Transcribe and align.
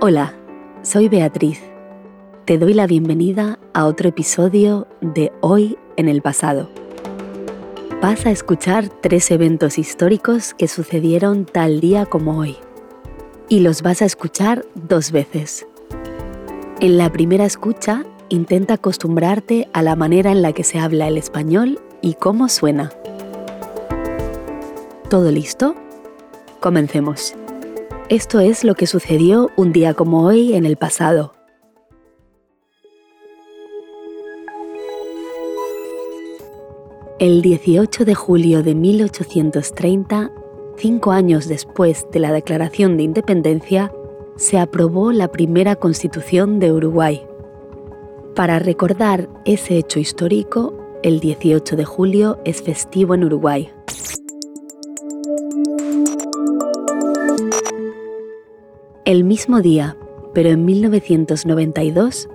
Hola, 0.00 0.32
soy 0.82 1.10
Beatriz. 1.10 1.77
Te 2.48 2.56
doy 2.56 2.72
la 2.72 2.86
bienvenida 2.86 3.58
a 3.74 3.84
otro 3.84 4.08
episodio 4.08 4.88
de 5.02 5.30
Hoy 5.42 5.76
en 5.98 6.08
el 6.08 6.22
pasado. 6.22 6.70
Vas 8.00 8.24
a 8.24 8.30
escuchar 8.30 8.88
tres 9.02 9.30
eventos 9.30 9.76
históricos 9.76 10.54
que 10.54 10.66
sucedieron 10.66 11.44
tal 11.44 11.80
día 11.80 12.06
como 12.06 12.38
hoy. 12.38 12.56
Y 13.50 13.60
los 13.60 13.82
vas 13.82 14.00
a 14.00 14.06
escuchar 14.06 14.64
dos 14.74 15.12
veces. 15.12 15.66
En 16.80 16.96
la 16.96 17.12
primera 17.12 17.44
escucha, 17.44 18.06
intenta 18.30 18.72
acostumbrarte 18.72 19.68
a 19.74 19.82
la 19.82 19.94
manera 19.94 20.32
en 20.32 20.40
la 20.40 20.54
que 20.54 20.64
se 20.64 20.78
habla 20.78 21.06
el 21.06 21.18
español 21.18 21.78
y 22.00 22.14
cómo 22.14 22.48
suena. 22.48 22.92
¿Todo 25.10 25.30
listo? 25.30 25.74
Comencemos. 26.60 27.34
Esto 28.08 28.40
es 28.40 28.64
lo 28.64 28.74
que 28.74 28.86
sucedió 28.86 29.50
un 29.56 29.70
día 29.70 29.92
como 29.92 30.24
hoy 30.24 30.54
en 30.54 30.64
el 30.64 30.78
pasado. 30.78 31.37
El 37.18 37.42
18 37.42 38.04
de 38.04 38.14
julio 38.14 38.62
de 38.62 38.76
1830, 38.76 40.30
cinco 40.76 41.10
años 41.10 41.48
después 41.48 42.06
de 42.12 42.20
la 42.20 42.30
Declaración 42.30 42.96
de 42.96 43.02
Independencia, 43.02 43.92
se 44.36 44.56
aprobó 44.56 45.10
la 45.10 45.26
primera 45.26 45.74
Constitución 45.74 46.60
de 46.60 46.70
Uruguay. 46.70 47.26
Para 48.36 48.60
recordar 48.60 49.28
ese 49.44 49.78
hecho 49.78 49.98
histórico, 49.98 50.72
el 51.02 51.18
18 51.18 51.74
de 51.74 51.84
julio 51.84 52.38
es 52.44 52.62
festivo 52.62 53.14
en 53.14 53.24
Uruguay. 53.24 53.68
El 59.04 59.24
mismo 59.24 59.60
día, 59.60 59.96
pero 60.34 60.50
en 60.50 60.64
1992, 60.64 62.28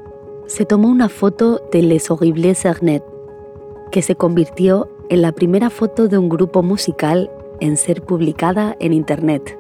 se 0.48 0.66
tomó 0.66 0.90
una 0.90 1.08
foto 1.08 1.62
de 1.72 1.84
Les 1.84 2.12
Horribles 2.12 2.60
Cernet, 2.60 3.13
que 3.94 4.02
se 4.02 4.16
convirtió 4.16 4.90
en 5.10 5.22
la 5.22 5.34
primera 5.34 5.70
foto 5.70 6.08
de 6.08 6.18
un 6.18 6.28
grupo 6.28 6.64
musical 6.64 7.30
en 7.60 7.78
ser 7.78 8.02
publicada 8.02 8.76
en 8.80 8.92
Internet. 8.92 9.56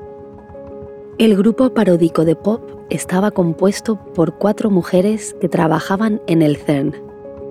El 1.19 1.37
grupo 1.37 1.71
paródico 1.75 2.25
de 2.25 2.35
pop 2.35 2.63
estaba 2.89 3.29
compuesto 3.29 4.03
por 4.15 4.39
cuatro 4.39 4.71
mujeres 4.71 5.35
que 5.39 5.49
trabajaban 5.49 6.19
en 6.25 6.41
el 6.41 6.57
CERN, 6.57 6.95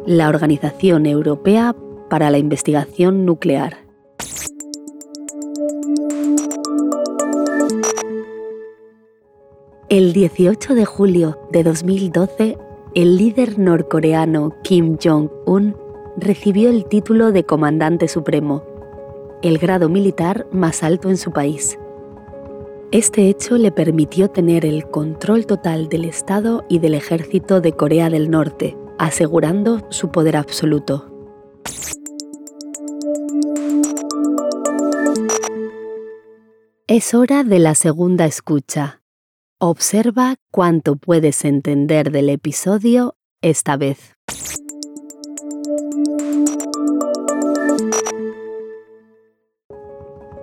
la 0.07 0.29
Organización 0.29 1.07
Europea 1.07 1.77
para 2.11 2.31
la 2.31 2.39
Investigación 2.39 3.25
Nuclear. 3.25 3.77
El 9.89 10.13
18 10.13 10.75
de 10.75 10.85
julio 10.85 11.39
de 11.53 11.63
2012, 11.63 12.59
el 12.97 13.17
líder 13.17 13.61
norcoreano 13.61 14.53
Kim 14.65 14.97
Jong-un 15.01 15.77
recibió 16.17 16.71
el 16.71 16.87
título 16.87 17.33
de 17.33 17.45
Comandante 17.45 18.09
Supremo, 18.09 18.65
el 19.43 19.59
grado 19.59 19.89
militar 19.89 20.47
más 20.53 20.83
alto 20.83 21.09
en 21.09 21.17
su 21.17 21.33
país. 21.33 21.79
Este 22.91 23.29
hecho 23.29 23.57
le 23.57 23.73
permitió 23.73 24.29
tener 24.29 24.67
el 24.67 24.87
control 24.87 25.47
total 25.47 25.89
del 25.89 26.05
Estado 26.05 26.65
y 26.69 26.79
del 26.79 26.95
ejército 26.95 27.61
de 27.61 27.73
Corea 27.73 28.11
del 28.11 28.31
Norte, 28.31 28.77
asegurando 28.99 29.87
su 29.91 30.11
poder 30.11 30.37
absoluto. 30.37 31.09
Es 36.87 37.15
hora 37.15 37.43
de 37.45 37.59
la 37.59 37.75
segunda 37.75 38.27
escucha. 38.27 39.01
Observa 39.59 40.37
cuánto 40.51 40.97
puedes 40.97 41.47
entender 41.47 42.11
del 42.11 42.29
episodio 42.29 43.17
esta 43.41 43.79
vez. 43.79 44.15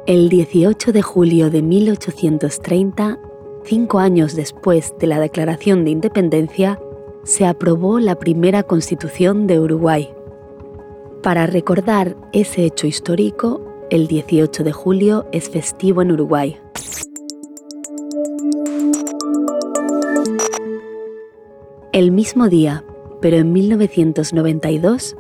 El 0.10 0.28
18 0.28 0.92
de 0.92 1.04
julio 1.04 1.52
de 1.52 1.62
1830, 1.62 3.20
cinco 3.64 4.00
años 4.00 4.36
después 4.36 4.96
de 5.00 5.06
la 5.06 5.20
Declaración 5.20 5.86
de 5.86 5.92
Independencia, 5.92 6.80
se 7.24 7.46
aprobó 7.46 8.00
la 8.00 8.16
primera 8.16 8.64
Constitución 8.64 9.46
de 9.46 9.60
Uruguay. 9.60 10.10
Para 11.22 11.46
recordar 11.46 12.18
ese 12.34 12.66
hecho 12.66 12.88
histórico, 12.88 13.62
el 13.92 14.08
18 14.08 14.64
de 14.64 14.72
julio 14.72 15.28
es 15.32 15.48
festivo 15.52 16.02
en 16.02 16.14
Uruguay. 16.14 16.58
El 21.94 22.12
mismo 22.12 22.50
día, 22.50 22.84
pero 23.22 23.38
en 23.38 23.54
1992, 23.54 25.16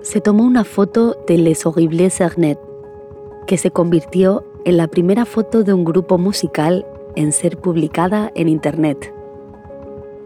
se 0.00 0.20
tomó 0.20 0.42
una 0.42 0.64
foto 0.64 1.16
de 1.28 1.38
Les 1.38 1.64
Horribles 1.64 2.16
Cernet, 2.16 2.58
que 3.46 3.58
se 3.58 3.70
convirtió 3.70 4.44
en 4.64 4.76
la 4.76 4.88
primera 4.88 5.24
foto 5.24 5.64
de 5.64 5.72
un 5.72 5.84
grupo 5.84 6.18
musical 6.18 6.86
en 7.16 7.32
ser 7.32 7.58
publicada 7.58 8.30
en 8.34 8.48
Internet. 8.48 9.12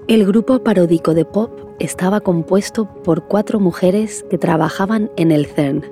El 0.08 0.24
grupo 0.24 0.62
paródico 0.62 1.14
de 1.14 1.24
pop 1.24 1.50
estaba 1.78 2.20
compuesto 2.20 2.88
por 3.02 3.26
cuatro 3.26 3.58
mujeres 3.58 4.24
que 4.30 4.38
trabajaban 4.38 5.10
en 5.16 5.32
el 5.32 5.46
CERN, 5.46 5.84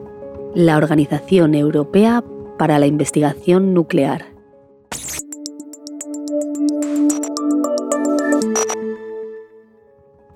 la 0.54 0.76
Organización 0.76 1.54
Europea 1.54 2.22
para 2.58 2.78
la 2.78 2.86
Investigación 2.86 3.74
Nuclear. 3.74 4.26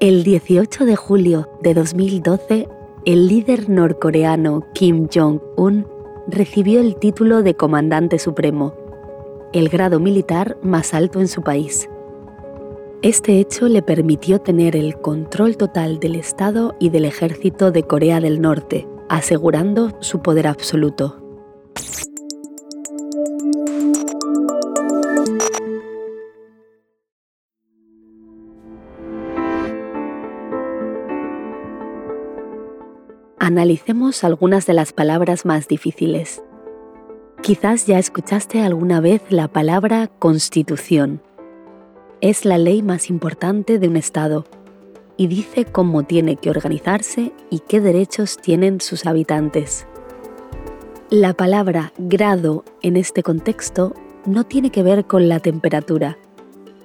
El 0.00 0.22
18 0.22 0.84
de 0.84 0.96
julio 0.96 1.48
de 1.60 1.74
2012, 1.74 2.68
el 3.04 3.26
líder 3.26 3.68
norcoreano 3.68 4.64
Kim 4.72 5.08
Jong-un 5.12 5.86
recibió 6.28 6.80
el 6.80 6.96
título 6.96 7.42
de 7.42 7.54
Comandante 7.54 8.18
Supremo, 8.18 8.74
el 9.54 9.70
grado 9.70 9.98
militar 9.98 10.58
más 10.62 10.92
alto 10.92 11.20
en 11.20 11.28
su 11.28 11.42
país. 11.42 11.88
Este 13.00 13.40
hecho 13.40 13.66
le 13.68 13.80
permitió 13.80 14.40
tener 14.40 14.76
el 14.76 15.00
control 15.00 15.56
total 15.56 15.98
del 16.00 16.16
Estado 16.16 16.76
y 16.78 16.90
del 16.90 17.06
ejército 17.06 17.70
de 17.70 17.84
Corea 17.84 18.20
del 18.20 18.42
Norte, 18.42 18.86
asegurando 19.08 19.96
su 20.00 20.20
poder 20.20 20.46
absoluto. 20.48 21.22
Analicemos 33.40 34.24
algunas 34.24 34.66
de 34.66 34.74
las 34.74 34.92
palabras 34.92 35.44
más 35.44 35.68
difíciles. 35.68 36.42
Quizás 37.42 37.86
ya 37.86 37.98
escuchaste 37.98 38.62
alguna 38.62 39.00
vez 39.00 39.22
la 39.30 39.48
palabra 39.48 40.08
constitución. 40.18 41.22
Es 42.20 42.44
la 42.44 42.58
ley 42.58 42.82
más 42.82 43.10
importante 43.10 43.78
de 43.78 43.88
un 43.88 43.96
Estado 43.96 44.44
y 45.16 45.28
dice 45.28 45.64
cómo 45.64 46.02
tiene 46.02 46.36
que 46.36 46.50
organizarse 46.50 47.32
y 47.50 47.60
qué 47.60 47.80
derechos 47.80 48.38
tienen 48.38 48.80
sus 48.80 49.06
habitantes. 49.06 49.86
La 51.10 51.32
palabra 51.32 51.92
grado 51.96 52.64
en 52.82 52.96
este 52.96 53.22
contexto 53.22 53.94
no 54.26 54.44
tiene 54.44 54.70
que 54.70 54.82
ver 54.82 55.06
con 55.06 55.28
la 55.28 55.40
temperatura, 55.40 56.18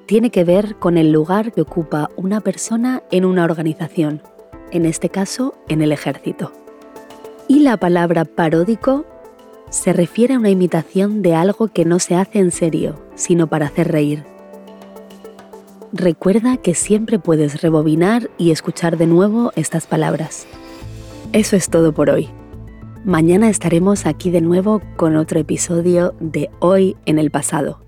tiene 0.06 0.29
que 0.29 0.44
ver 0.44 0.75
con 0.75 0.97
el 0.97 1.11
lugar 1.11 1.51
que 1.51 1.61
ocupa 1.61 2.09
una 2.15 2.41
persona 2.41 3.03
en 3.11 3.25
una 3.25 3.44
organización 3.44 4.21
en 4.73 4.85
este 4.85 5.07
caso 5.07 5.55
en 5.69 5.81
el 5.81 5.93
ejército. 5.93 6.51
Y 7.47 7.59
la 7.59 7.77
palabra 7.77 8.25
paródico 8.25 9.05
se 9.69 9.93
refiere 9.93 10.33
a 10.33 10.39
una 10.39 10.49
imitación 10.49 11.21
de 11.21 11.35
algo 11.35 11.69
que 11.69 11.85
no 11.85 11.99
se 11.99 12.15
hace 12.15 12.39
en 12.39 12.51
serio, 12.51 13.01
sino 13.15 13.47
para 13.47 13.67
hacer 13.67 13.91
reír. 13.91 14.23
Recuerda 15.91 16.57
que 16.57 16.73
siempre 16.73 17.19
puedes 17.19 17.61
rebobinar 17.61 18.29
y 18.37 18.51
escuchar 18.51 18.97
de 18.97 19.07
nuevo 19.07 19.51
estas 19.55 19.85
palabras. 19.85 20.47
Eso 21.33 21.55
es 21.55 21.69
todo 21.69 21.93
por 21.93 22.09
hoy. 22.09 22.29
Mañana 23.05 23.49
estaremos 23.49 24.05
aquí 24.05 24.31
de 24.31 24.41
nuevo 24.41 24.81
con 24.95 25.15
otro 25.15 25.39
episodio 25.39 26.15
de 26.19 26.49
Hoy 26.59 26.95
en 27.05 27.19
el 27.19 27.31
pasado. 27.31 27.79